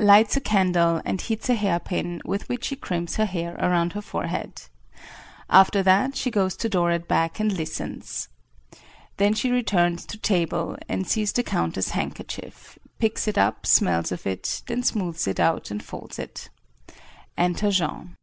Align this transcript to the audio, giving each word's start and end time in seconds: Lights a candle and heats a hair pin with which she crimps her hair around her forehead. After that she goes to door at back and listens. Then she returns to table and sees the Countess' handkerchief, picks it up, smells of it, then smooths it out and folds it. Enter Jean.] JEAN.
Lights 0.00 0.36
a 0.36 0.40
candle 0.40 1.00
and 1.04 1.20
heats 1.20 1.48
a 1.48 1.54
hair 1.54 1.78
pin 1.78 2.20
with 2.24 2.48
which 2.48 2.64
she 2.64 2.74
crimps 2.74 3.14
her 3.18 3.24
hair 3.24 3.54
around 3.60 3.92
her 3.92 4.02
forehead. 4.02 4.62
After 5.48 5.80
that 5.80 6.16
she 6.16 6.28
goes 6.28 6.56
to 6.56 6.68
door 6.68 6.90
at 6.90 7.06
back 7.06 7.38
and 7.38 7.52
listens. 7.52 8.26
Then 9.18 9.32
she 9.32 9.48
returns 9.52 10.04
to 10.06 10.18
table 10.18 10.76
and 10.88 11.06
sees 11.06 11.30
the 11.32 11.44
Countess' 11.44 11.90
handkerchief, 11.90 12.80
picks 12.98 13.28
it 13.28 13.38
up, 13.38 13.64
smells 13.64 14.10
of 14.10 14.26
it, 14.26 14.62
then 14.66 14.82
smooths 14.82 15.28
it 15.28 15.38
out 15.38 15.70
and 15.70 15.80
folds 15.80 16.18
it. 16.18 16.48
Enter 17.38 17.70
Jean.] 17.70 17.90
JEAN. 18.08 18.16